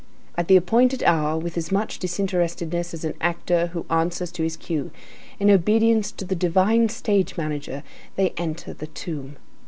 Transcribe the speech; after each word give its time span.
At 0.35 0.47
the 0.47 0.55
appointed 0.55 1.03
hour, 1.03 1.37
with 1.37 1.59
as 1.59 1.71
much 1.71 1.99
disinterestedness 1.99 2.95
as 2.95 3.05
an 3.05 3.13
actor 3.21 3.67
who 3.67 3.85
answers 3.87 4.31
to 4.31 4.41
his 4.41 4.57
cue, 4.57 4.89
in 5.39 5.51
obedience 5.51 6.11
to 6.13 6.25
the 6.25 6.33
divine 6.33 6.89
stage 6.89 7.37
manager, 7.37 7.83
they 8.15 8.31
enter 8.35 8.73
the 8.73 8.87
tomb. 8.87 9.37